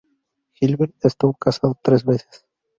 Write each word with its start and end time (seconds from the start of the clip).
Gilbert 0.55 0.95
estuvo 1.05 1.35
casado 1.35 1.77
tres 1.79 2.03
veces. 2.03 2.47